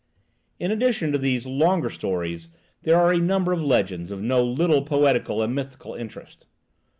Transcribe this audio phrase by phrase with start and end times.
[0.59, 2.49] In addition to these longer stories
[2.81, 6.47] there are a number of legends of no little poetical and mythical interest.